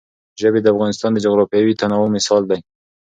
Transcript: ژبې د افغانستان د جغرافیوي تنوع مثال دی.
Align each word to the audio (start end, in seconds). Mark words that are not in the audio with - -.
ژبې 0.41 0.59
د 0.61 0.67
افغانستان 0.73 1.11
د 1.13 1.17
جغرافیوي 1.25 1.73
تنوع 1.81 2.07
مثال 2.15 2.41
دی. 2.49 2.59